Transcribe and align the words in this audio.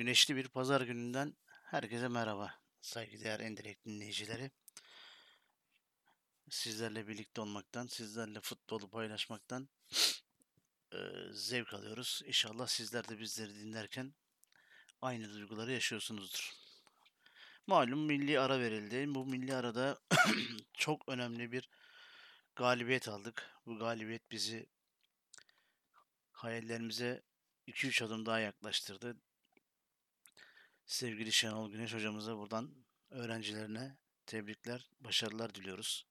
Güneşli 0.00 0.36
bir 0.36 0.48
pazar 0.48 0.80
gününden 0.80 1.34
herkese 1.64 2.08
merhaba. 2.08 2.54
Saygıdeğer 2.80 3.40
Endirek 3.40 3.84
dinleyicileri. 3.84 4.50
Sizlerle 6.50 7.08
birlikte 7.08 7.40
olmaktan, 7.40 7.86
sizlerle 7.86 8.40
futbolu 8.40 8.90
paylaşmaktan 8.90 9.68
e, 10.92 10.98
zevk 11.32 11.74
alıyoruz. 11.74 12.22
İnşallah 12.24 12.66
sizler 12.66 13.08
de 13.08 13.18
bizleri 13.18 13.54
dinlerken 13.54 14.14
aynı 15.00 15.32
duyguları 15.32 15.72
yaşıyorsunuzdur. 15.72 16.52
Malum 17.66 18.00
milli 18.00 18.40
ara 18.40 18.60
verildi. 18.60 19.14
Bu 19.14 19.26
milli 19.26 19.54
arada 19.54 19.98
çok 20.72 21.08
önemli 21.08 21.52
bir 21.52 21.68
galibiyet 22.56 23.08
aldık. 23.08 23.50
Bu 23.66 23.78
galibiyet 23.78 24.30
bizi 24.30 24.66
hayallerimize 26.32 27.22
2-3 27.68 28.04
adım 28.04 28.26
daha 28.26 28.40
yaklaştırdı. 28.40 29.16
Sevgili 30.90 31.32
Şenol 31.32 31.70
Güneş 31.70 31.94
hocamıza 31.94 32.36
buradan 32.38 32.74
öğrencilerine 33.10 33.96
tebrikler, 34.26 34.88
başarılar 35.00 35.54
diliyoruz. 35.54 36.06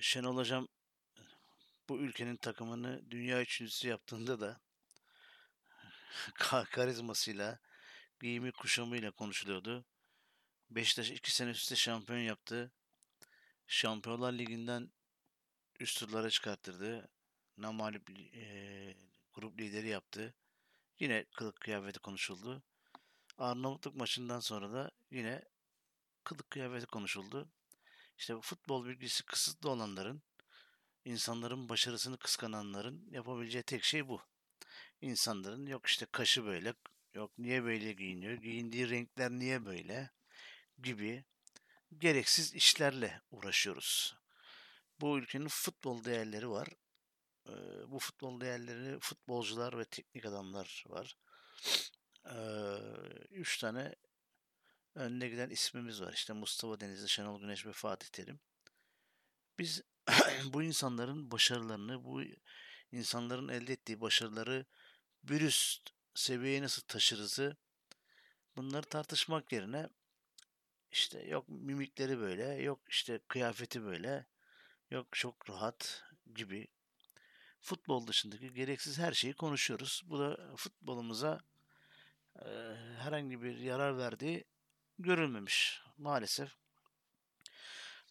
Şenol 0.00 0.36
hocam 0.36 0.68
bu 1.88 1.98
ülkenin 1.98 2.36
takımını 2.36 3.10
dünya 3.10 3.42
üçüncüsü 3.42 3.88
yaptığında 3.88 4.40
da 4.40 4.60
karizmasıyla, 6.70 7.58
giyimi 8.20 8.52
kuşamıyla 8.52 9.10
konuşuluyordu. 9.10 9.84
Beşiktaş 10.70 11.10
iki 11.10 11.32
sene 11.32 11.50
üstte 11.50 11.76
şampiyon 11.76 12.18
yaptı. 12.18 12.72
Şampiyonlar 13.66 14.32
Ligi'nden 14.32 14.92
üst 15.80 15.98
turlara 15.98 16.30
çıkarttırdı. 16.30 17.08
Namalip 17.56 18.10
e, 18.34 18.94
grup 19.34 19.60
lideri 19.60 19.88
yaptı. 19.88 20.34
Yine 20.98 21.24
kılık 21.24 21.60
kıyafeti 21.60 21.98
konuşuldu. 21.98 22.62
Arnavutluk 23.38 23.96
maçından 23.96 24.40
sonra 24.40 24.72
da 24.72 24.90
yine 25.10 25.42
kılık 26.24 26.50
kıyafeti 26.50 26.86
konuşuldu. 26.86 27.48
İşte 28.18 28.40
futbol 28.40 28.86
bilgisi 28.86 29.24
kısıtlı 29.24 29.70
olanların, 29.70 30.22
insanların 31.04 31.68
başarısını 31.68 32.18
kıskananların 32.18 33.08
yapabileceği 33.10 33.62
tek 33.62 33.84
şey 33.84 34.08
bu. 34.08 34.22
İnsanların 35.00 35.66
yok 35.66 35.86
işte 35.86 36.06
kaşı 36.12 36.44
böyle, 36.44 36.74
yok 37.14 37.38
niye 37.38 37.64
böyle 37.64 37.92
giyiniyor, 37.92 38.32
giyindiği 38.32 38.90
renkler 38.90 39.30
niye 39.30 39.64
böyle 39.64 40.10
gibi 40.82 41.24
gereksiz 41.98 42.54
işlerle 42.54 43.20
uğraşıyoruz. 43.30 44.16
Bu 45.00 45.18
ülkenin 45.18 45.48
futbol 45.48 46.04
değerleri 46.04 46.50
var. 46.50 46.68
Bu 47.86 47.98
futbol 47.98 48.40
değerleri 48.40 48.98
futbolcular 49.00 49.78
ve 49.78 49.84
teknik 49.84 50.26
adamlar 50.26 50.84
var. 50.88 51.16
Üç 53.30 53.58
tane 53.58 53.94
önüne 54.94 55.28
giden 55.28 55.50
ismimiz 55.50 56.02
var. 56.02 56.12
İşte 56.12 56.32
Mustafa 56.32 56.80
Denizli, 56.80 57.08
Şenol 57.08 57.40
Güneş 57.40 57.66
ve 57.66 57.72
Fatih 57.72 58.08
Terim. 58.08 58.40
Biz 59.58 59.82
bu 60.44 60.62
insanların 60.62 61.30
başarılarını, 61.30 62.04
bu 62.04 62.22
insanların 62.92 63.48
elde 63.48 63.72
ettiği 63.72 64.00
başarıları 64.00 64.66
bir 65.24 65.40
üst 65.40 65.90
seviyeye 66.14 66.62
nasıl 66.62 66.82
taşırızı 66.82 67.56
bunları 68.56 68.86
tartışmak 68.86 69.52
yerine 69.52 69.88
işte 70.92 71.22
yok 71.22 71.48
mimikleri 71.48 72.18
böyle, 72.18 72.44
yok 72.44 72.80
işte 72.88 73.20
kıyafeti 73.28 73.82
böyle, 73.82 74.26
yok 74.90 75.06
çok 75.12 75.50
rahat 75.50 76.04
gibi 76.34 76.68
futbol 77.60 78.06
dışındaki 78.06 78.54
gereksiz 78.54 78.98
her 78.98 79.12
şeyi 79.12 79.34
konuşuyoruz. 79.34 80.02
Bu 80.04 80.18
da 80.18 80.56
futbolumuza 80.56 81.40
e, 82.38 82.48
herhangi 82.98 83.42
bir 83.42 83.58
yarar 83.58 83.98
verdiği 83.98 84.44
görülmemiş 84.98 85.82
maalesef. 85.98 86.56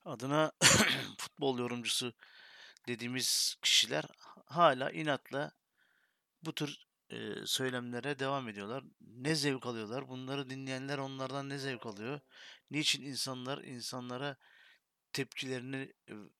Adına 0.06 0.52
futbol 1.18 1.60
yorumcusu 1.60 2.14
dediğimiz 2.88 3.56
kişiler 3.62 4.06
hala 4.46 4.92
inatla 4.92 5.52
bu 6.44 6.56
tür 6.56 6.86
e, 7.10 7.46
söylemlere 7.46 8.20
devam 8.20 8.50
ediyorlar. 8.50 8.84
Ne 9.02 9.36
zevk 9.36 9.66
alıyorlar? 9.66 10.08
Bunları 10.08 10.50
dinleyenler 10.50 10.98
onlardan 10.98 11.50
ne 11.50 11.58
zevk 11.58 11.86
alıyor? 11.86 12.20
Niçin 12.72 13.02
insanlar 13.04 13.64
insanlara 13.64 14.38
tepkilerini 15.14 15.94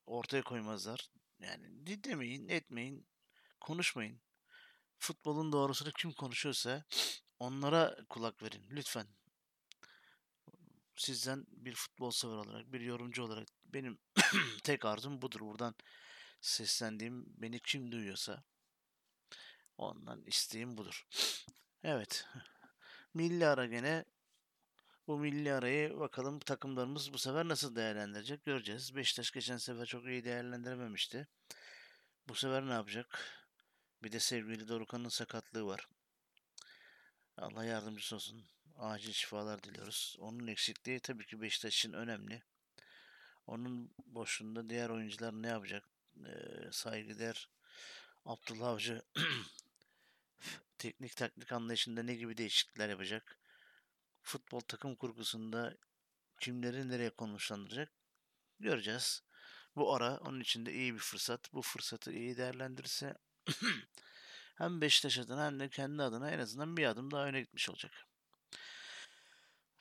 ortaya 0.06 0.42
koymazlar? 0.42 1.10
Yani 1.40 1.86
dinlemeyin, 1.86 2.48
etmeyin, 2.48 3.06
konuşmayın. 3.60 4.20
Futbolun 4.98 5.52
doğrusunu 5.52 5.92
kim 5.92 6.12
konuşuyorsa 6.12 6.84
onlara 7.42 7.96
kulak 8.08 8.42
verin 8.42 8.64
lütfen. 8.70 9.06
Sizden 10.96 11.46
bir 11.50 11.74
futbol 11.74 12.10
sever 12.10 12.36
olarak, 12.36 12.72
bir 12.72 12.80
yorumcu 12.80 13.22
olarak 13.22 13.48
benim 13.64 13.98
tek 14.64 14.84
arzum 14.84 15.22
budur. 15.22 15.40
Buradan 15.40 15.74
seslendiğim 16.40 17.24
beni 17.36 17.60
kim 17.60 17.92
duyuyorsa 17.92 18.44
ondan 19.78 20.22
isteğim 20.26 20.76
budur. 20.78 21.06
Evet. 21.84 22.26
Milli 23.14 23.46
ara 23.46 23.66
gene 23.66 24.04
bu 25.06 25.18
milli 25.18 25.52
arayı 25.52 26.00
bakalım 26.00 26.38
takımlarımız 26.38 27.12
bu 27.12 27.18
sefer 27.18 27.48
nasıl 27.48 27.76
değerlendirecek 27.76 28.44
göreceğiz. 28.44 28.96
Beşiktaş 28.96 29.30
geçen 29.30 29.56
sefer 29.56 29.86
çok 29.86 30.06
iyi 30.06 30.24
değerlendirememişti. 30.24 31.28
Bu 32.28 32.34
sefer 32.34 32.66
ne 32.66 32.72
yapacak? 32.72 33.18
Bir 34.02 34.12
de 34.12 34.20
sevgili 34.20 34.68
Dorukan'ın 34.68 35.08
sakatlığı 35.08 35.66
var. 35.66 35.88
Allah 37.36 37.64
yardımcısı 37.64 38.16
olsun. 38.16 38.44
Acil 38.78 39.12
şifalar 39.12 39.62
diliyoruz. 39.62 40.16
Onun 40.18 40.46
eksikliği 40.46 41.00
tabii 41.00 41.26
ki 41.26 41.40
Beşiktaş 41.40 41.78
için 41.78 41.92
önemli. 41.92 42.42
Onun 43.46 43.94
boşluğunda 44.06 44.70
diğer 44.70 44.90
oyuncular 44.90 45.32
ne 45.32 45.48
yapacak? 45.48 45.84
Ee, 46.26 46.72
saygıdeğer 46.72 47.48
Abdullah 48.24 48.68
Avcı 48.68 49.02
teknik 50.78 51.16
taktik 51.16 51.52
anlayışında 51.52 52.02
ne 52.02 52.14
gibi 52.14 52.36
değişiklikler 52.36 52.88
yapacak? 52.88 53.38
Futbol 54.22 54.60
takım 54.60 54.94
kurgusunda 54.96 55.76
kimleri 56.40 56.88
nereye 56.88 57.10
konuşlandıracak? 57.10 57.92
Göreceğiz. 58.60 59.22
Bu 59.76 59.94
ara 59.94 60.18
onun 60.18 60.40
için 60.40 60.66
de 60.66 60.72
iyi 60.72 60.94
bir 60.94 60.98
fırsat. 60.98 61.52
Bu 61.52 61.62
fırsatı 61.62 62.12
iyi 62.12 62.36
değerlendirirse 62.36 63.14
hem 64.54 64.80
Beşiktaş 64.80 65.18
adına 65.18 65.46
hem 65.46 65.60
de 65.60 65.68
kendi 65.68 66.02
adına 66.02 66.30
en 66.30 66.38
azından 66.38 66.76
bir 66.76 66.86
adım 66.86 67.10
daha 67.10 67.26
öne 67.26 67.40
gitmiş 67.40 67.70
olacak. 67.70 67.92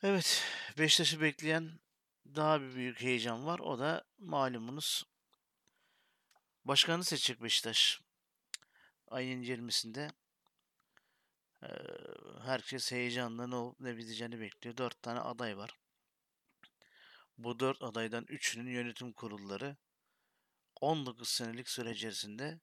Evet, 0.03 0.43
Beşiktaş'ı 0.77 1.21
bekleyen 1.21 1.79
daha 2.25 2.61
bir 2.61 2.75
büyük 2.75 3.01
heyecan 3.01 3.45
var. 3.45 3.59
O 3.59 3.79
da 3.79 4.03
malumunuz 4.17 5.03
başkanı 6.65 7.03
seçecek 7.03 7.43
Beşiktaş. 7.43 8.01
Ayın 9.07 9.43
20'sinde 9.43 10.11
herkes 12.43 12.91
heyecanla 12.91 13.47
ne 13.47 13.55
olup 13.55 13.79
ne 13.79 13.97
biteceğini 13.97 14.39
bekliyor. 14.39 14.77
Dört 14.77 15.01
tane 15.01 15.19
aday 15.19 15.57
var. 15.57 15.79
Bu 17.37 17.59
dört 17.59 17.83
adaydan 17.83 18.25
üçünün 18.27 18.71
yönetim 18.71 19.13
kurulları 19.13 19.77
19 20.81 21.29
senelik 21.29 21.69
süre 21.69 21.91
içerisinde 21.91 22.59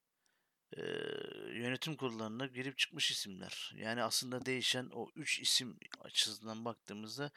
yönetim 1.53 1.97
kurullarına 1.97 2.47
girip 2.47 2.79
çıkmış 2.79 3.11
isimler. 3.11 3.73
Yani 3.77 4.03
aslında 4.03 4.47
değişen 4.47 4.91
o 4.93 5.11
üç 5.17 5.41
isim 5.41 5.79
açısından 6.01 6.65
baktığımızda 6.65 7.31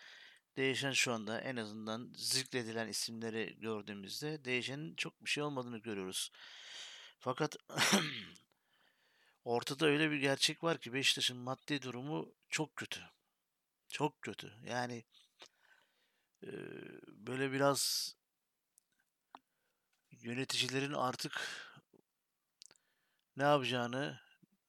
değişen 0.57 0.91
şu 0.91 1.13
anda 1.13 1.41
en 1.41 1.55
azından 1.55 2.13
zikredilen 2.15 2.87
isimleri 2.87 3.59
gördüğümüzde 3.59 4.45
değişenin 4.45 4.95
çok 4.95 5.25
bir 5.25 5.29
şey 5.29 5.43
olmadığını 5.43 5.77
görüyoruz. 5.77 6.31
Fakat 7.19 7.55
ortada 9.45 9.85
öyle 9.85 10.11
bir 10.11 10.17
gerçek 10.17 10.63
var 10.63 10.77
ki 10.77 10.93
Beşiktaş'ın 10.93 11.37
maddi 11.37 11.81
durumu 11.81 12.33
çok 12.49 12.75
kötü. 12.75 13.01
Çok 13.89 14.21
kötü. 14.21 14.53
Yani 14.65 15.03
böyle 17.07 17.51
biraz 17.51 18.13
yöneticilerin 20.11 20.93
artık 20.93 21.41
ne 23.37 23.43
yapacağını, 23.43 24.19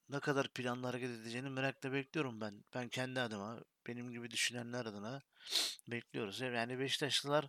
ne 0.09 0.21
kadar 0.21 0.49
planla 0.49 0.89
hareket 0.89 1.11
edeceğini 1.11 1.51
merakla 1.51 1.93
bekliyorum 1.93 2.41
ben. 2.41 2.65
Ben 2.75 2.89
kendi 2.89 3.21
adıma, 3.21 3.61
benim 3.87 4.11
gibi 4.11 4.31
düşünenler 4.31 4.87
adına 4.87 5.23
bekliyoruz. 5.89 6.41
Yani 6.41 6.79
Beşiktaşlılar 6.79 7.49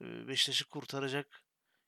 Beşiktaş'ı 0.00 0.68
kurtaracak 0.68 1.42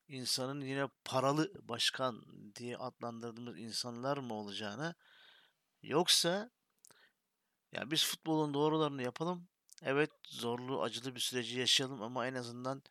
insanın 0.08 0.60
yine 0.60 0.88
paralı 1.04 1.68
başkan 1.68 2.24
diye 2.54 2.76
adlandırdığımız 2.76 3.58
insanlar 3.58 4.16
mı 4.18 4.34
olacağını 4.34 4.94
yoksa 5.82 6.50
ya 7.72 7.90
biz 7.90 8.04
futbolun 8.04 8.54
doğrularını 8.54 9.02
yapalım. 9.02 9.48
Evet 9.82 10.10
zorlu, 10.28 10.82
acılı 10.82 11.14
bir 11.14 11.20
süreci 11.20 11.58
yaşayalım 11.58 12.02
ama 12.02 12.26
en 12.26 12.34
azından 12.34 12.82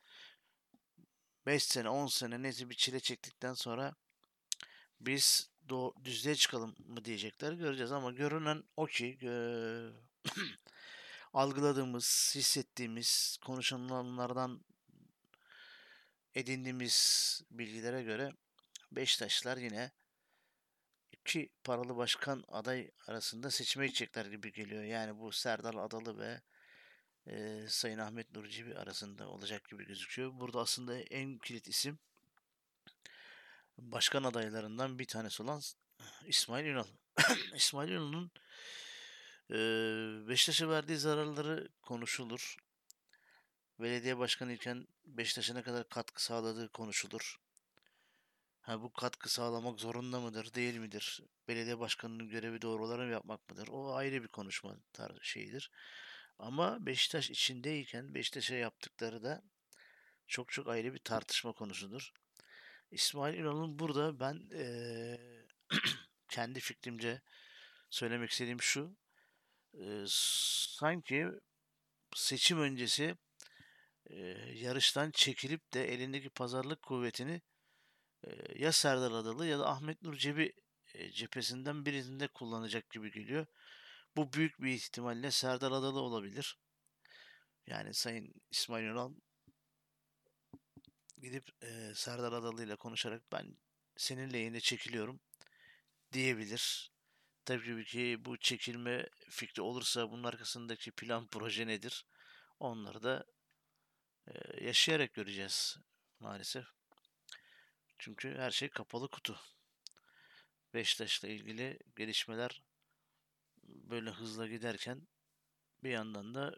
5 1.45 1.63
sene, 1.63 1.89
10 1.89 2.07
sene 2.07 2.41
neyse 2.41 2.69
bir 2.69 2.75
çile 2.75 2.99
çektikten 2.99 3.53
sonra 3.53 3.95
biz 4.99 5.49
do 5.69 5.93
düzlüğe 6.03 6.35
çıkalım 6.35 6.75
mı 6.87 7.05
diyecekler 7.05 7.53
göreceğiz 7.53 7.91
ama 7.91 8.11
görünen 8.11 8.63
o 8.77 8.85
ki 8.85 9.19
algıladığımız, 11.33 12.33
hissettiğimiz, 12.35 13.37
konuşulanlardan 13.45 14.61
edindiğimiz 16.35 17.41
bilgilere 17.51 18.03
göre 18.03 18.31
Beşiktaşlar 18.91 19.57
yine 19.57 19.91
iki 21.11 21.49
paralı 21.63 21.97
başkan 21.97 22.43
aday 22.47 22.91
arasında 23.07 23.51
seçime 23.51 23.87
gidecekler 23.87 24.25
gibi 24.25 24.51
geliyor. 24.51 24.83
Yani 24.83 25.19
bu 25.19 25.31
Serdar 25.31 25.73
Adalı 25.73 26.19
ve 26.19 26.41
e, 27.27 27.65
Sayın 27.67 27.97
Ahmet 27.97 28.35
Nur 28.35 28.47
Cebi 28.47 28.75
arasında 28.75 29.29
olacak 29.29 29.69
gibi 29.69 29.85
gözüküyor. 29.85 30.31
Burada 30.39 30.59
aslında 30.59 30.99
en 30.99 31.37
kilit 31.37 31.67
isim 31.67 31.99
başkan 33.81 34.23
adaylarından 34.23 34.99
bir 34.99 35.05
tanesi 35.05 35.43
olan 35.43 35.61
İsmail 36.27 36.65
Ünal. 36.65 36.87
İsmail 37.55 37.89
Ünal'ın 37.89 38.31
e, 39.51 39.57
Beşiktaş'a 40.27 40.69
verdiği 40.69 40.97
zararları 40.97 41.69
konuşulur. 41.81 42.55
Belediye 43.79 44.17
başkanı 44.17 44.53
iken 44.53 44.87
Beşiktaş'a 45.05 45.53
ne 45.53 45.61
kadar 45.61 45.89
katkı 45.89 46.23
sağladığı 46.23 46.69
konuşulur. 46.69 47.39
Ha, 48.61 48.81
bu 48.81 48.93
katkı 48.93 49.29
sağlamak 49.29 49.79
zorunda 49.79 50.19
mıdır, 50.19 50.53
değil 50.53 50.77
midir? 50.77 51.23
Belediye 51.47 51.79
başkanının 51.79 52.29
görevi 52.29 52.61
doğruları 52.61 53.05
mı 53.05 53.11
yapmak 53.11 53.49
mıdır? 53.49 53.67
O 53.67 53.95
ayrı 53.95 54.23
bir 54.23 54.27
konuşma 54.27 54.75
tar 54.93 55.11
şeyidir. 55.21 55.71
Ama 56.39 56.85
Beşiktaş 56.85 57.29
içindeyken 57.29 58.15
Beşiktaş'a 58.15 58.55
yaptıkları 58.55 59.23
da 59.23 59.43
çok 60.27 60.51
çok 60.51 60.67
ayrı 60.67 60.93
bir 60.93 60.99
tartışma 60.99 61.53
konusudur. 61.53 62.13
İsmail 62.91 63.37
Ünal'ın 63.37 63.79
burada 63.79 64.19
ben 64.19 64.49
ee, 64.53 65.17
kendi 66.29 66.59
fikrimce 66.59 67.21
söylemek 67.89 68.31
istediğim 68.31 68.61
şu. 68.61 68.97
E, 69.73 70.03
sanki 70.07 71.27
seçim 72.15 72.59
öncesi 72.59 73.17
e, 74.09 74.17
yarıştan 74.53 75.11
çekilip 75.11 75.73
de 75.73 75.93
elindeki 75.93 76.29
pazarlık 76.29 76.81
kuvvetini 76.81 77.41
e, 78.23 78.29
ya 78.55 78.71
Serdar 78.71 79.11
Adalı 79.11 79.47
ya 79.47 79.59
da 79.59 79.69
Ahmet 79.69 80.01
Nur 80.01 80.15
Cebi 80.15 80.53
e, 80.93 81.11
cephesinden 81.11 81.85
birinde 81.85 82.27
kullanacak 82.27 82.89
gibi 82.89 83.11
geliyor. 83.11 83.45
Bu 84.15 84.33
büyük 84.33 84.61
bir 84.61 84.73
ihtimalle 84.73 85.31
Serdar 85.31 85.71
Adalı 85.71 85.99
olabilir. 85.99 86.59
Yani 87.67 87.93
Sayın 87.93 88.33
İsmail 88.51 88.83
Ünal 88.83 89.13
gidip 91.21 91.63
e, 91.63 91.95
Serdar 91.95 92.33
Adalı 92.33 92.63
ile 92.63 92.75
konuşarak 92.75 93.31
ben 93.31 93.57
senin 93.97 94.33
lehine 94.33 94.59
çekiliyorum 94.59 95.19
diyebilir. 96.13 96.91
Tabii 97.45 97.85
ki 97.85 98.17
bu 98.25 98.37
çekilme 98.37 99.09
fikri 99.29 99.61
olursa 99.61 100.11
bunun 100.11 100.23
arkasındaki 100.23 100.91
plan 100.91 101.27
proje 101.27 101.67
nedir? 101.67 102.05
Onları 102.59 103.03
da 103.03 103.25
e, 104.27 104.65
yaşayarak 104.65 105.13
göreceğiz 105.13 105.77
maalesef. 106.19 106.65
Çünkü 107.99 108.35
her 108.37 108.51
şey 108.51 108.69
kapalı 108.69 109.09
kutu. 109.09 109.39
Beşiktaş'la 110.73 111.27
ilgili 111.27 111.79
gelişmeler 111.95 112.63
böyle 113.63 114.09
hızla 114.09 114.47
giderken 114.47 115.07
bir 115.83 115.89
yandan 115.89 116.35
da 116.35 116.55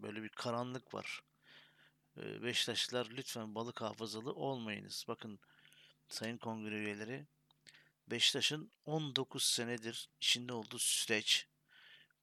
böyle 0.00 0.22
bir 0.22 0.28
karanlık 0.28 0.94
var. 0.94 1.20
Beşiktaşlılar 2.16 3.08
lütfen 3.10 3.54
balık 3.54 3.80
hafızalı 3.80 4.32
olmayınız. 4.32 5.04
Bakın 5.08 5.38
Sayın 6.08 6.36
Kongre 6.38 6.74
üyeleri 6.74 7.26
Beşiktaş'ın 8.06 8.72
19 8.84 9.44
senedir 9.44 10.08
içinde 10.20 10.52
olduğu 10.52 10.78
süreç, 10.78 11.46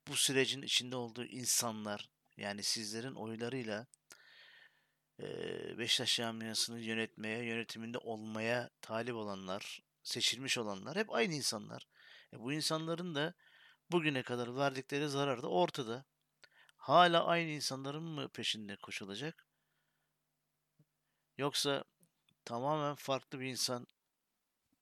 bu 0.08 0.16
sürecin 0.16 0.62
içinde 0.62 0.96
olduğu 0.96 1.26
insanlar, 1.26 2.10
yani 2.38 2.64
sizlerin 2.64 3.16
oylarıyla 3.16 3.88
Beşiktaş 5.78 6.16
camiasını 6.16 6.80
yönetmeye, 6.80 7.46
yönetiminde 7.46 7.98
olmaya 7.98 8.70
talip 8.82 9.16
olanlar, 9.16 9.84
seçilmiş 10.04 10.58
olanlar 10.58 10.98
hep 10.98 11.14
aynı 11.14 11.34
insanlar. 11.34 11.88
E 12.34 12.40
bu 12.40 12.54
insanların 12.54 13.16
da 13.16 13.34
bugüne 13.92 14.24
kadar 14.24 14.56
verdikleri 14.56 15.10
zarar 15.10 15.42
da 15.42 15.48
ortada. 15.48 16.06
Hala 16.78 17.26
aynı 17.26 17.50
insanların 17.50 18.04
mı 18.04 18.30
peşinde 18.30 18.76
koşulacak? 18.76 19.51
Yoksa 21.42 21.84
tamamen 22.46 22.96
farklı 22.96 23.40
bir 23.40 23.46
insan 23.46 23.88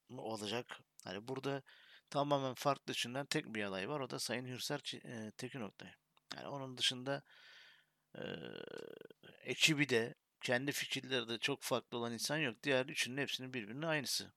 mı 0.09 0.21
olacak? 0.21 0.79
Hani 1.03 1.27
burada 1.27 1.61
tamamen 2.09 2.53
farklı 2.53 2.93
düşünen 2.93 3.25
tek 3.25 3.45
bir 3.45 3.63
aday 3.63 3.89
var. 3.89 3.99
O 3.99 4.09
da 4.09 4.19
Sayın 4.19 4.45
Hürser 4.45 4.79
e, 5.05 5.31
Tekin. 5.31 5.71
Yani 6.35 6.47
onun 6.47 6.77
dışında 6.77 7.23
e, 8.15 8.21
ekibi 9.43 9.89
de 9.89 10.15
kendi 10.41 10.71
fikirleri 10.71 11.29
de 11.29 11.37
çok 11.37 11.61
farklı 11.61 11.97
olan 11.97 12.13
insan 12.13 12.37
yok. 12.37 12.63
Diğer 12.63 12.85
üçünün 12.85 13.17
hepsinin 13.17 13.53
birbirine 13.53 13.87
aynısı. 13.87 14.31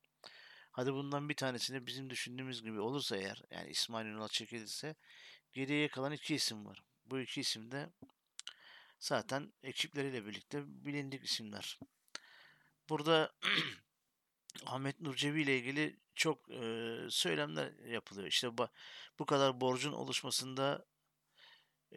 Hadi 0.70 0.92
bundan 0.92 1.28
bir 1.28 1.36
tanesini 1.36 1.86
bizim 1.86 2.10
düşündüğümüz 2.10 2.62
gibi 2.62 2.80
olursa 2.80 3.16
eğer 3.16 3.42
yani 3.50 3.70
İsmail 3.70 4.06
Ünal 4.06 4.28
çekilirse 4.28 4.94
geriye 5.52 5.88
kalan 5.88 6.12
iki 6.12 6.34
isim 6.34 6.66
var. 6.66 6.82
Bu 7.06 7.20
iki 7.20 7.40
isim 7.40 7.70
de 7.70 7.88
zaten 9.00 9.52
ekipleriyle 9.62 10.26
birlikte 10.26 10.62
bilindik 10.66 11.24
isimler. 11.24 11.78
Burada 12.92 13.32
Ahmet 14.66 15.00
Nurcevi 15.00 15.42
ile 15.42 15.58
ilgili 15.58 16.00
çok 16.14 16.50
e, 16.50 16.96
söylemler 17.10 17.72
yapılıyor. 17.84 18.26
İşte 18.26 18.48
bu, 19.18 19.26
kadar 19.26 19.60
borcun 19.60 19.92
oluşmasında 19.92 20.86
e, 21.92 21.96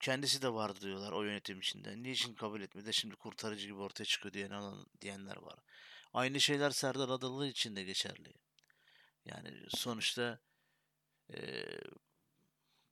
kendisi 0.00 0.42
de 0.42 0.52
vardı 0.52 0.80
diyorlar 0.80 1.12
o 1.12 1.22
yönetim 1.22 1.60
içinde. 1.60 2.02
Niçin 2.02 2.34
kabul 2.34 2.60
etmedi? 2.60 2.94
Şimdi 2.94 3.16
kurtarıcı 3.16 3.66
gibi 3.66 3.78
ortaya 3.78 4.04
çıkıyor 4.04 4.32
diyen 4.32 4.86
diyenler 5.00 5.36
var. 5.36 5.58
Aynı 6.12 6.40
şeyler 6.40 6.70
Serdar 6.70 7.08
Adalı 7.08 7.46
için 7.46 7.76
de 7.76 7.82
geçerli. 7.84 8.32
Yani 9.24 9.50
sonuçta 9.68 10.40
e, 11.34 11.64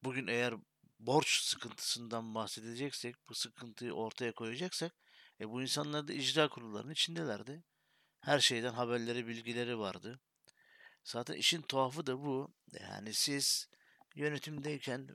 bugün 0.02 0.26
eğer 0.26 0.55
borç 0.99 1.40
sıkıntısından 1.43 2.34
bahsedeceksek, 2.34 3.17
bu 3.29 3.34
sıkıntıyı 3.34 3.93
ortaya 3.93 4.32
koyacaksak, 4.32 4.94
e, 5.43 5.50
bu 5.50 5.62
insanlar 5.62 6.09
da 6.09 6.12
icra 6.12 6.49
kurullarının 6.49 6.93
içindelerdi. 6.93 7.62
Her 8.21 8.41
şeyden 8.41 8.73
haberleri, 8.73 9.27
bilgileri 9.27 9.79
vardı. 9.79 10.21
Zaten 11.05 11.35
işin 11.35 11.62
tuhafı 11.62 12.06
da 12.06 12.23
bu. 12.23 12.55
Yani 12.81 13.15
siz 13.15 13.69
yönetimdeyken 14.15 15.09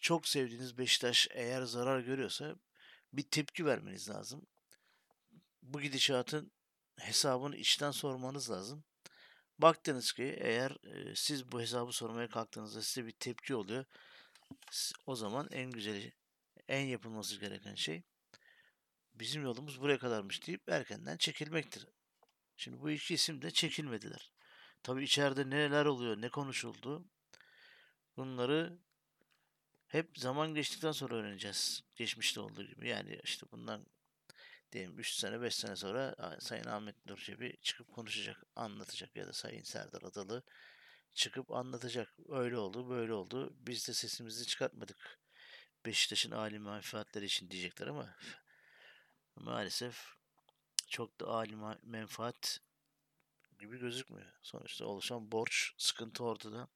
çok 0.00 0.28
sevdiğiniz 0.28 0.78
Beşiktaş 0.78 1.28
eğer 1.30 1.62
zarar 1.62 2.00
görüyorsa 2.00 2.56
bir 3.12 3.22
tepki 3.22 3.66
vermeniz 3.66 4.08
lazım. 4.08 4.46
Bu 5.62 5.80
gidişatın 5.80 6.52
hesabını 6.96 7.56
içten 7.56 7.90
sormanız 7.90 8.50
lazım. 8.50 8.84
Baktınız 9.58 10.12
ki 10.12 10.36
eğer 10.40 10.76
siz 11.14 11.52
bu 11.52 11.60
hesabı 11.60 11.92
sormaya 11.92 12.28
kalktığınızda 12.28 12.82
size 12.82 13.06
bir 13.06 13.12
tepki 13.12 13.54
oluyor. 13.54 13.84
O 15.06 15.16
zaman 15.16 15.48
en 15.52 15.70
güzeli, 15.70 16.12
en 16.68 16.86
yapılması 16.86 17.40
gereken 17.40 17.74
şey 17.74 18.02
bizim 19.20 19.42
yolumuz 19.42 19.80
buraya 19.80 19.98
kadarmış 19.98 20.46
deyip 20.46 20.68
erkenden 20.68 21.16
çekilmektir. 21.16 21.86
Şimdi 22.56 22.80
bu 22.80 22.90
iki 22.90 23.14
isim 23.14 23.42
de 23.42 23.50
çekilmediler. 23.50 24.32
Tabi 24.82 25.04
içeride 25.04 25.50
neler 25.50 25.84
oluyor, 25.84 26.20
ne 26.20 26.28
konuşuldu 26.28 27.04
bunları 28.16 28.78
hep 29.86 30.18
zaman 30.18 30.54
geçtikten 30.54 30.92
sonra 30.92 31.14
öğreneceğiz. 31.14 31.82
Geçmişte 31.96 32.40
olduğu 32.40 32.62
gibi. 32.62 32.88
Yani 32.88 33.20
işte 33.24 33.46
bundan 33.52 33.86
diyelim 34.72 34.98
3 34.98 35.12
sene 35.12 35.40
5 35.42 35.54
sene 35.54 35.76
sonra 35.76 36.36
Sayın 36.40 36.64
Ahmet 36.64 37.06
Nurçebi 37.06 37.56
çıkıp 37.62 37.92
konuşacak, 37.92 38.42
anlatacak 38.56 39.16
ya 39.16 39.26
da 39.26 39.32
Sayın 39.32 39.62
Serdar 39.62 40.02
Adalı 40.02 40.42
çıkıp 41.14 41.50
anlatacak. 41.50 42.14
Öyle 42.28 42.58
oldu, 42.58 42.88
böyle 42.90 43.12
oldu. 43.12 43.56
Biz 43.60 43.88
de 43.88 43.94
sesimizi 43.94 44.46
çıkartmadık. 44.46 45.20
Beşiktaş'ın 45.86 46.30
âli 46.30 46.58
menfaatleri 46.58 47.24
için 47.24 47.50
diyecekler 47.50 47.86
ama 47.86 48.16
maalesef 49.36 50.14
çok 50.88 51.20
da 51.20 51.26
âli 51.26 51.56
menfaat 51.82 52.60
gibi 53.58 53.78
gözükmüyor. 53.78 54.32
Sonuçta 54.42 54.84
oluşan 54.84 55.32
borç, 55.32 55.72
sıkıntı 55.78 56.24
ortada. 56.24 56.68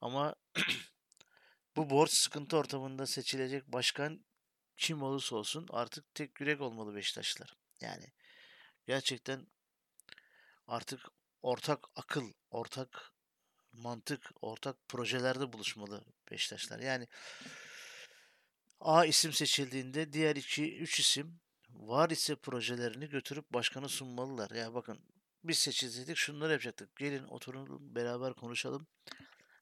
Ama 0.00 0.34
bu 1.76 1.90
borç 1.90 2.10
sıkıntı 2.10 2.56
ortamında 2.56 3.06
seçilecek 3.06 3.66
başkan 3.66 4.24
kim 4.76 5.02
olursa 5.02 5.36
olsun 5.36 5.66
artık 5.70 6.14
tek 6.14 6.40
yürek 6.40 6.60
olmalı 6.60 6.94
Beşiktaşlar. 6.94 7.54
Yani 7.80 8.12
gerçekten 8.86 9.46
artık 10.66 11.00
ortak 11.42 11.84
akıl, 11.96 12.32
ortak 12.50 13.12
mantık, 13.72 14.30
ortak 14.40 14.88
projelerde 14.88 15.52
buluşmalı 15.52 16.04
Beşiktaşlar. 16.30 16.78
Yani 16.78 17.08
A 18.80 19.04
isim 19.04 19.32
seçildiğinde 19.32 20.12
diğer 20.12 20.36
iki, 20.36 20.78
üç 20.78 21.00
isim 21.00 21.40
var 21.80 22.10
ise 22.10 22.36
projelerini 22.36 23.08
götürüp 23.08 23.52
başkanı 23.52 23.88
sunmalılar. 23.88 24.50
Ya 24.50 24.74
bakın 24.74 25.00
biz 25.44 25.58
seçilseydik 25.58 26.16
şunları 26.16 26.52
yapacaktık. 26.52 26.96
Gelin 26.96 27.24
oturalım 27.24 27.94
beraber 27.94 28.34
konuşalım. 28.34 28.86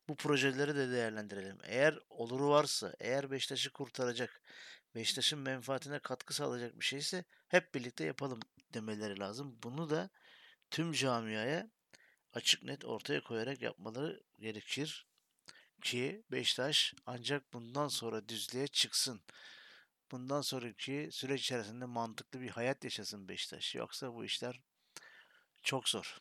Bu 0.09 0.17
projeleri 0.17 0.77
de 0.77 0.91
değerlendirelim. 0.91 1.59
Eğer 1.65 1.99
oluru 2.11 2.49
varsa, 2.49 2.95
eğer 3.01 3.31
Beşiktaş'ı 3.31 3.73
kurtaracak, 3.73 4.43
Beşiktaş'ın 4.95 5.39
menfaatine 5.39 5.99
katkı 5.99 6.35
sağlayacak 6.35 6.81
bir 6.81 6.85
şeyse 6.85 7.25
hep 7.49 7.75
birlikte 7.75 8.05
yapalım 8.05 8.41
demeleri 8.75 9.19
lazım. 9.19 9.59
Bunu 9.63 9.91
da 9.91 10.11
tüm 10.71 10.93
camiaya 10.93 11.71
açık 12.33 12.63
net 12.63 12.85
ortaya 12.85 13.23
koyarak 13.23 13.63
yapmaları 13.63 14.23
gerekir 14.39 15.07
ki 15.83 16.25
Beşiktaş 16.31 16.95
ancak 17.07 17.53
bundan 17.53 17.89
sonra 17.89 18.29
düzlüğe 18.29 18.67
çıksın. 18.67 19.21
Bundan 20.15 20.41
sonraki 20.41 21.09
süreç 21.13 21.41
içerisinde 21.41 21.85
mantıklı 21.85 22.41
bir 22.41 22.51
hayat 22.51 22.85
yaşasın 22.85 23.29
Beşiktaş. 23.29 23.75
Yoksa 23.75 24.15
bu 24.15 24.25
işler 24.25 24.61
çok 25.63 25.89
zor. 25.89 26.19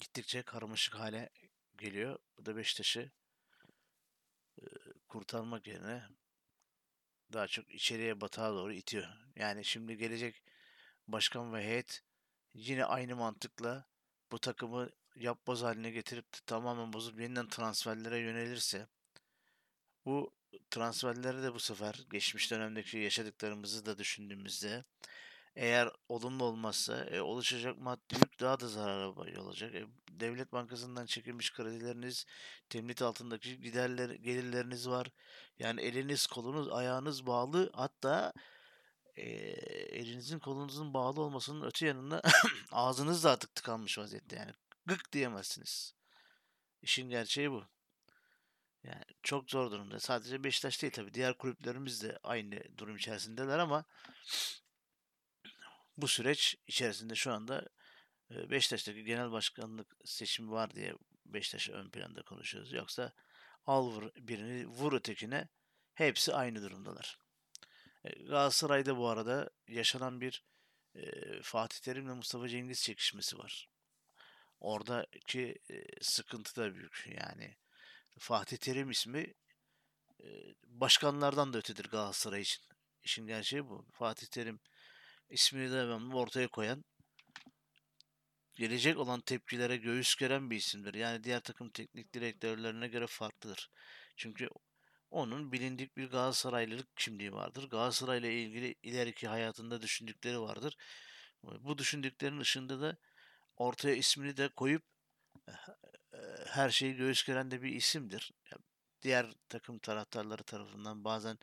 Gittikçe 0.00 0.42
karmaşık 0.42 0.94
hale 0.94 1.30
geliyor. 1.78 2.18
Bu 2.38 2.46
da 2.46 2.56
Beşiktaş'ı 2.56 3.10
kurtarmak 5.08 5.66
yerine 5.66 6.02
daha 7.32 7.46
çok 7.46 7.74
içeriye 7.74 8.20
batağa 8.20 8.54
doğru 8.54 8.72
itiyor. 8.72 9.08
Yani 9.36 9.64
şimdi 9.64 9.96
gelecek 9.96 10.42
başkan 11.08 11.54
ve 11.54 11.64
heyet 11.64 12.02
yine 12.54 12.84
aynı 12.84 13.16
mantıkla 13.16 13.86
bu 14.32 14.38
takımı 14.38 14.90
yapboz 15.14 15.62
haline 15.62 15.90
getirip 15.90 16.26
tamamen 16.46 16.92
bozup 16.92 17.20
yeniden 17.20 17.48
transferlere 17.48 18.18
yönelirse 18.18 18.88
bu 20.04 20.35
transferleri 20.76 21.42
de 21.42 21.54
bu 21.54 21.60
sefer 21.60 21.94
geçmiş 22.10 22.50
dönemdeki 22.50 22.98
yaşadıklarımızı 22.98 23.86
da 23.86 23.98
düşündüğümüzde 23.98 24.84
eğer 25.56 25.90
olumlu 26.08 26.44
olmazsa 26.44 27.04
e, 27.04 27.20
oluşacak 27.20 27.78
maddi 27.78 28.14
yük 28.14 28.40
daha 28.40 28.60
da 28.60 28.68
zarara 28.68 29.30
yol 29.30 29.46
olacak. 29.46 29.74
E, 29.74 29.86
Devlet 30.10 30.52
Bankası'ndan 30.52 31.06
çekilmiş 31.06 31.52
kredileriniz, 31.52 32.26
temlit 32.68 33.02
altındaki 33.02 33.60
giderler, 33.60 34.10
gelirleriniz 34.10 34.88
var. 34.88 35.06
Yani 35.58 35.80
eliniz, 35.80 36.26
kolunuz, 36.26 36.68
ayağınız 36.72 37.26
bağlı. 37.26 37.70
Hatta 37.74 38.32
e, 39.16 39.24
elinizin, 40.00 40.38
kolunuzun 40.38 40.94
bağlı 40.94 41.20
olmasının 41.20 41.66
öte 41.66 41.86
yanında 41.86 42.22
ağzınız 42.72 43.24
da 43.24 43.30
artık 43.30 43.54
tıkanmış 43.54 43.98
vaziyette. 43.98 44.36
Yani 44.36 44.52
gık 44.86 45.12
diyemezsiniz. 45.12 45.94
İşin 46.82 47.10
gerçeği 47.10 47.50
bu. 47.50 47.75
Yani 48.84 49.04
çok 49.22 49.50
zor 49.50 49.70
durumda. 49.70 50.00
Sadece 50.00 50.44
Beşiktaş 50.44 50.82
değil 50.82 50.92
tabii. 50.92 51.14
Diğer 51.14 51.38
kulüplerimiz 51.38 52.02
de 52.02 52.18
aynı 52.22 52.78
durum 52.78 52.96
içerisindeler 52.96 53.58
ama 53.58 53.84
bu 55.96 56.08
süreç 56.08 56.56
içerisinde 56.66 57.14
şu 57.14 57.32
anda 57.32 57.68
Beşiktaş'taki 58.30 59.04
genel 59.04 59.32
başkanlık 59.32 59.96
seçimi 60.04 60.50
var 60.50 60.74
diye 60.74 60.94
Beşiktaş'ı 61.26 61.72
ön 61.72 61.90
planda 61.90 62.22
konuşuyoruz. 62.22 62.72
Yoksa 62.72 63.12
al 63.66 63.86
vur 63.86 64.10
birini 64.16 64.66
vur 64.66 64.92
ötekine 64.92 65.48
hepsi 65.94 66.34
aynı 66.34 66.62
durumdalar. 66.62 67.18
Galatasaray'da 68.04 68.96
bu 68.96 69.08
arada 69.08 69.50
yaşanan 69.68 70.20
bir 70.20 70.44
e, 70.94 71.02
Fatih 71.42 71.78
Terim'le 71.78 72.16
Mustafa 72.16 72.48
Cengiz 72.48 72.82
çekişmesi 72.82 73.38
var. 73.38 73.68
Oradaki 74.60 75.58
e, 75.70 75.84
sıkıntı 76.02 76.56
da 76.56 76.74
büyük. 76.74 77.08
Yani 77.20 77.56
Fatih 78.18 78.56
Terim 78.56 78.90
ismi 78.90 79.34
başkanlardan 80.66 81.52
da 81.52 81.58
ötedir 81.58 81.84
Galatasaray 81.84 82.40
için. 82.40 82.62
İşin 83.02 83.26
gerçeği 83.26 83.68
bu. 83.68 83.86
Fatih 83.92 84.26
Terim 84.26 84.60
ismini 85.28 85.70
de 85.70 86.14
ortaya 86.16 86.48
koyan 86.48 86.84
gelecek 88.54 88.98
olan 88.98 89.20
tepkilere 89.20 89.76
göğüs 89.76 90.16
geren 90.16 90.50
bir 90.50 90.56
isimdir. 90.56 90.94
Yani 90.94 91.24
diğer 91.24 91.40
takım 91.40 91.70
teknik 91.70 92.14
direktörlerine 92.14 92.88
göre 92.88 93.06
farklıdır. 93.06 93.70
Çünkü 94.16 94.48
onun 95.10 95.52
bilindik 95.52 95.96
bir 95.96 96.10
Galatasaraylılık 96.10 96.96
kimliği 96.96 97.32
vardır. 97.32 97.68
Galatasaray'la 97.70 98.28
ilgili 98.28 98.74
ileriki 98.82 99.28
hayatında 99.28 99.82
düşündükleri 99.82 100.40
vardır. 100.40 100.76
Bu 101.42 101.78
düşündüklerin 101.78 102.40
ışığında 102.40 102.80
da 102.80 102.96
ortaya 103.56 103.94
ismini 103.94 104.36
de 104.36 104.48
koyup 104.48 104.82
her 106.46 106.70
şeyi 106.70 106.96
göğüs 106.96 107.24
geren 107.26 107.50
de 107.50 107.62
bir 107.62 107.72
isimdir. 107.72 108.32
Diğer 109.02 109.34
takım 109.48 109.78
taraftarları 109.78 110.42
tarafından 110.42 111.04
bazen 111.04 111.38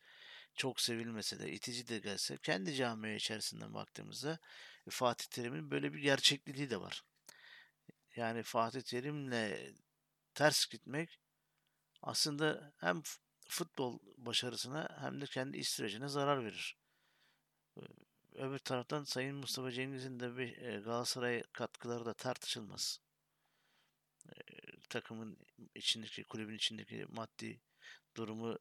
çok 0.55 0.81
sevilmese 0.81 1.39
de 1.39 1.51
itici 1.51 1.87
de 1.87 1.99
gelse 1.99 2.37
kendi 2.37 2.75
camia 2.75 3.13
içerisinden 3.13 3.73
baktığımızda 3.73 4.39
Fatih 4.89 5.25
Terim'in 5.25 5.71
böyle 5.71 5.93
bir 5.93 5.99
gerçekliliği 5.99 6.69
de 6.69 6.81
var. 6.81 7.03
Yani 8.15 8.43
Fatih 8.43 8.81
Terim'le 8.81 9.73
ters 10.33 10.65
gitmek 10.65 11.19
aslında 12.01 12.73
hem 12.77 13.01
futbol 13.47 13.99
başarısına 14.17 14.97
hem 15.01 15.21
de 15.21 15.25
kendi 15.25 15.57
iş 15.57 15.69
sürecine 15.69 16.07
zarar 16.07 16.45
verir. 16.45 16.77
Öbür 18.35 18.59
taraftan 18.59 19.03
Sayın 19.03 19.35
Mustafa 19.35 19.71
Cengiz'in 19.71 20.19
de 20.19 20.37
bir 20.37 20.79
Galatasaray 20.79 21.43
katkıları 21.53 22.05
da 22.05 22.13
tartışılmaz. 22.13 23.02
Takımın 24.93 25.37
içindeki, 25.75 26.23
kulübün 26.23 26.55
içindeki 26.55 27.05
maddi 27.09 27.61
durumu 28.15 28.59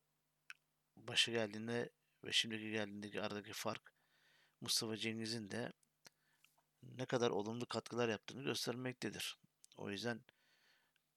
başa 0.97 1.33
geldiğinde 1.33 1.91
ve 2.25 2.33
şimdiki 2.33 2.71
geldiğindeki 2.71 3.23
aradaki 3.23 3.53
fark 3.53 3.95
Mustafa 4.61 4.97
Cengiz'in 4.97 5.51
de 5.51 5.73
ne 6.83 7.07
kadar 7.07 7.31
olumlu 7.31 7.67
katkılar 7.67 8.09
yaptığını 8.09 8.43
göstermektedir. 8.43 9.39
O 9.77 9.91
yüzden 9.91 10.25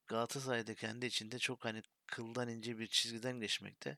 Galatasaray'da 0.08 0.76
kendi 0.76 1.06
içinde 1.06 1.40
çok 1.40 1.66
hani 1.66 1.84
kıldan 2.08 2.50
ince 2.50 2.80
bir 2.80 2.88
çizgiden 2.88 3.40
geçmekte. 3.40 3.98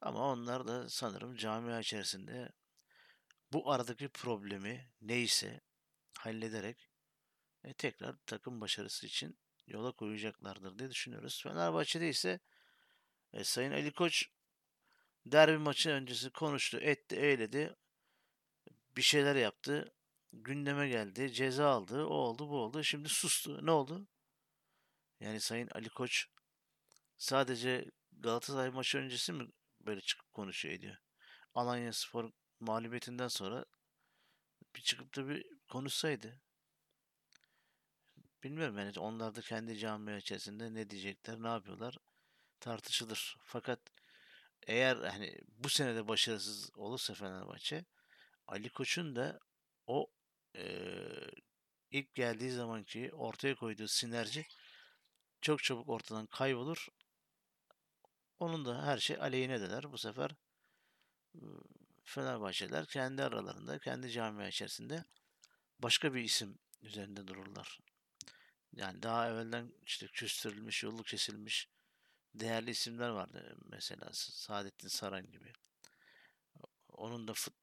Ama 0.00 0.32
onlar 0.32 0.66
da 0.66 0.88
sanırım 0.88 1.36
camia 1.36 1.80
içerisinde 1.80 2.52
bu 3.52 3.72
aradaki 3.72 4.08
problemi 4.08 4.90
neyse 5.00 5.60
hallederek 6.18 6.90
e, 7.64 7.74
tekrar 7.74 8.16
takım 8.26 8.60
başarısı 8.60 9.06
için 9.06 9.38
yola 9.70 9.92
koyacaklardır 9.92 10.78
diye 10.78 10.90
düşünüyoruz. 10.90 11.42
Fenerbahçe'de 11.42 12.08
ise 12.08 12.40
e, 13.32 13.44
Sayın 13.44 13.72
Ali 13.72 13.92
Koç 13.92 14.26
derbi 15.26 15.58
maçı 15.58 15.90
öncesi 15.90 16.30
konuştu, 16.30 16.78
etti, 16.78 17.16
eyledi. 17.16 17.76
Bir 18.96 19.02
şeyler 19.02 19.36
yaptı. 19.36 19.94
Gündeme 20.32 20.88
geldi, 20.88 21.32
ceza 21.32 21.68
aldı, 21.68 22.04
o 22.04 22.14
oldu, 22.14 22.48
bu 22.48 22.56
oldu. 22.56 22.82
Şimdi 22.84 23.08
sustu. 23.08 23.66
Ne 23.66 23.70
oldu? 23.70 24.08
Yani 25.20 25.40
Sayın 25.40 25.68
Ali 25.74 25.88
Koç 25.88 26.26
sadece 27.18 27.90
Galatasaray 28.12 28.70
maçı 28.70 28.98
öncesi 28.98 29.32
mi 29.32 29.48
böyle 29.80 30.00
çıkıp 30.00 30.32
konuşuyor 30.32 30.74
ediyor? 30.74 30.96
Alanya 31.54 31.92
Spor 31.92 32.32
mağlubiyetinden 32.60 33.28
sonra 33.28 33.64
bir 34.76 34.80
çıkıp 34.80 35.16
da 35.16 35.28
bir 35.28 35.46
konuşsaydı. 35.68 36.40
Bilmiyorum 38.42 38.78
yani 38.78 38.92
onlar 38.98 39.34
da 39.34 39.40
kendi 39.40 39.78
camia 39.78 40.16
içerisinde 40.16 40.74
ne 40.74 40.90
diyecekler, 40.90 41.42
ne 41.42 41.48
yapıyorlar 41.48 41.98
tartışılır. 42.60 43.36
Fakat 43.44 43.80
eğer 44.66 44.96
hani 44.96 45.38
bu 45.48 45.68
sene 45.68 45.96
de 45.96 46.08
başarısız 46.08 46.70
olursa 46.76 47.14
Fenerbahçe 47.14 47.84
Ali 48.46 48.70
Koç'un 48.70 49.16
da 49.16 49.40
o 49.86 50.10
e, 50.56 50.64
ilk 51.90 52.14
geldiği 52.14 52.50
zamanki 52.50 53.10
ortaya 53.12 53.54
koyduğu 53.54 53.88
sinerji 53.88 54.46
çok 55.40 55.62
çabuk 55.62 55.88
ortadan 55.88 56.26
kaybolur. 56.26 56.88
Onun 58.38 58.64
da 58.64 58.86
her 58.86 58.98
şey 58.98 59.16
aleyhine 59.16 59.60
dener. 59.60 59.92
Bu 59.92 59.98
sefer 59.98 60.30
Fenerbahçeler 62.04 62.86
kendi 62.86 63.22
aralarında, 63.22 63.78
kendi 63.78 64.10
camia 64.10 64.48
içerisinde 64.48 65.04
başka 65.78 66.14
bir 66.14 66.22
isim 66.22 66.58
üzerinde 66.82 67.26
dururlar. 67.26 67.80
Yani 68.76 69.02
daha 69.02 69.28
evvelden 69.28 69.72
işte 69.86 70.06
küstürülmüş, 70.06 70.82
yolluk 70.82 71.06
kesilmiş 71.06 71.68
değerli 72.34 72.70
isimler 72.70 73.08
vardı. 73.08 73.56
Mesela 73.64 74.10
Saadettin 74.12 74.88
Saran 74.88 75.30
gibi. 75.30 75.52
Onun 76.88 77.28
da 77.28 77.34
fut, 77.34 77.54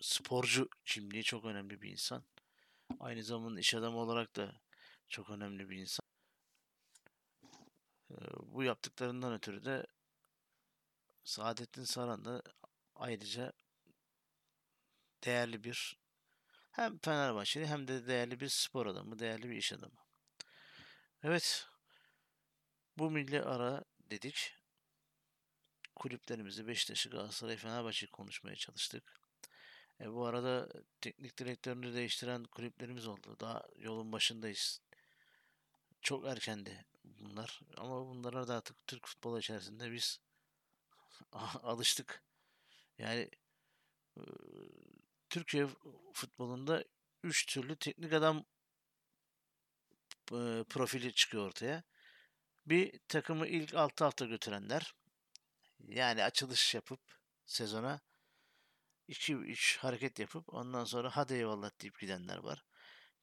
sporcu 0.00 0.68
kimliği 0.84 1.22
çok 1.22 1.44
önemli 1.44 1.82
bir 1.82 1.90
insan. 1.90 2.24
Aynı 3.00 3.24
zamanda 3.24 3.60
iş 3.60 3.74
adamı 3.74 3.98
olarak 3.98 4.36
da 4.36 4.60
çok 5.08 5.30
önemli 5.30 5.70
bir 5.70 5.76
insan. 5.76 6.06
Bu 8.42 8.62
yaptıklarından 8.62 9.32
ötürü 9.32 9.64
de 9.64 9.86
Saadettin 11.24 11.84
Saran 11.84 12.24
da 12.24 12.42
ayrıca 12.94 13.52
değerli 15.24 15.64
bir 15.64 15.98
hem 16.70 16.98
Fenerbahçeli 16.98 17.66
hem 17.66 17.88
de 17.88 18.06
değerli 18.06 18.40
bir 18.40 18.48
spor 18.48 18.86
adamı, 18.86 19.18
değerli 19.18 19.50
bir 19.50 19.56
iş 19.56 19.72
adamı. 19.72 20.09
Evet. 21.22 21.68
Bu 22.98 23.10
milli 23.10 23.42
ara 23.42 23.84
dedik. 24.10 24.54
Kulüplerimizi 25.96 26.66
Beşiktaş'ı, 26.66 27.10
Galatasaray, 27.10 27.56
Fenerbahçe'yi 27.56 28.10
konuşmaya 28.10 28.56
çalıştık. 28.56 29.20
E, 30.00 30.12
bu 30.12 30.26
arada 30.26 30.68
teknik 31.00 31.38
direktörünü 31.38 31.94
değiştiren 31.94 32.44
kulüplerimiz 32.44 33.06
oldu. 33.06 33.36
Daha 33.40 33.62
yolun 33.76 34.12
başındayız. 34.12 34.80
Çok 36.02 36.26
erkendi 36.26 36.86
bunlar. 37.04 37.60
Ama 37.76 38.06
bunlara 38.06 38.48
da 38.48 38.56
artık 38.56 38.86
Türk 38.86 39.06
futbolu 39.06 39.38
içerisinde 39.38 39.92
biz 39.92 40.20
alıştık. 41.62 42.24
Yani 42.98 43.30
Türkiye 45.30 45.66
futbolunda 46.14 46.84
üç 47.24 47.46
türlü 47.46 47.76
teknik 47.76 48.12
adam 48.12 48.44
e, 50.32 50.64
profili 50.64 51.12
çıkıyor 51.14 51.46
ortaya. 51.46 51.82
Bir 52.66 53.00
takımı 53.08 53.46
ilk 53.46 53.74
6 53.74 54.04
hafta 54.04 54.24
götürenler 54.24 54.94
yani 55.88 56.24
açılış 56.24 56.74
yapıp 56.74 57.00
sezona 57.46 58.00
2-3 59.08 59.78
hareket 59.78 60.18
yapıp 60.18 60.54
ondan 60.54 60.84
sonra 60.84 61.10
hadi 61.16 61.34
eyvallah 61.34 61.70
deyip 61.80 61.98
gidenler 62.00 62.38
var. 62.38 62.64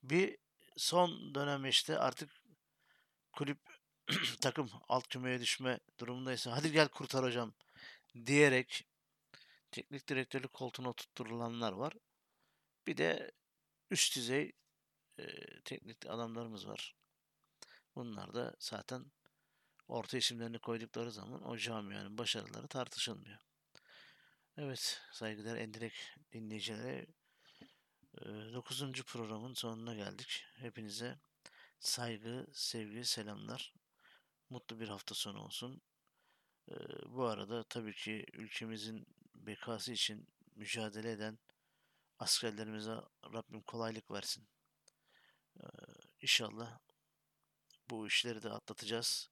Bir 0.03 0.37
son 0.77 1.35
dönem 1.35 1.65
işte 1.65 1.99
artık 1.99 2.31
kulüp 3.33 3.59
takım 4.41 4.71
alt 4.87 5.07
kümeye 5.07 5.39
düşme 5.41 5.79
durumundaysa 5.99 6.51
hadi 6.51 6.71
gel 6.71 6.87
kurtar 6.87 7.23
hocam 7.25 7.53
diyerek 8.25 8.87
teknik 9.71 10.09
direktörlük 10.09 10.53
koltuğuna 10.53 10.89
oturtulanlar 10.89 11.71
var. 11.71 11.93
Bir 12.87 12.97
de 12.97 13.31
üst 13.91 14.15
düzey 14.15 14.51
e, 15.19 15.25
teknik 15.65 16.05
adamlarımız 16.05 16.67
var. 16.67 16.96
Bunlar 17.97 18.33
da 18.33 18.55
zaten 18.59 19.11
orta 19.87 20.17
isimlerini 20.17 20.59
koydukları 20.59 21.11
zaman 21.11 21.47
o 21.47 21.57
camianın 21.57 22.17
başarıları 22.17 22.67
tartışılmıyor. 22.67 23.37
Evet 24.57 25.01
saygılar 25.11 25.55
endirek 25.57 25.93
dinleyicilere 26.31 27.07
9. 28.53 28.91
programın 28.91 29.53
sonuna 29.53 29.95
geldik. 29.95 30.45
Hepinize 30.55 31.19
saygı, 31.79 32.47
sevgi, 32.53 33.05
selamlar. 33.05 33.73
Mutlu 34.49 34.79
bir 34.79 34.87
hafta 34.87 35.15
sonu 35.15 35.39
olsun. 35.39 35.81
Bu 37.05 37.25
arada 37.25 37.63
tabii 37.63 37.95
ki 37.95 38.25
ülkemizin 38.33 39.07
bekası 39.35 39.91
için 39.91 40.27
mücadele 40.55 41.11
eden 41.11 41.39
askerlerimize 42.19 42.95
Rabbim 43.33 43.61
kolaylık 43.61 44.11
versin. 44.11 44.47
İnşallah 46.21 46.79
bu 47.89 48.07
işleri 48.07 48.43
de 48.43 48.49
atlatacağız. 48.49 49.29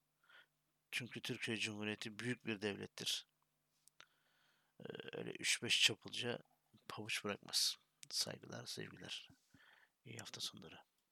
Çünkü 0.90 1.22
Türkiye 1.22 1.56
Cumhuriyeti 1.56 2.18
büyük 2.18 2.46
bir 2.46 2.60
devlettir. 2.62 3.26
Öyle 5.12 5.30
3-5 5.30 5.82
çapulca 5.82 6.38
pavuç 6.88 7.24
bırakmaz. 7.24 7.76
Saygılar, 8.10 8.66
sevgiler. 8.66 9.28
İyi 10.04 10.18
hafta 10.18 10.40
sonları. 10.40 10.78